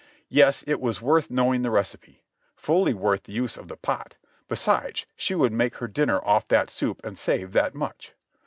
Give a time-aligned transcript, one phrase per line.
[0.29, 2.23] Yes, it was worth knowing the recipe;
[2.55, 4.15] fully worth the use of the pot,
[4.47, 8.13] besides she would make her dinner off that soup and save that much!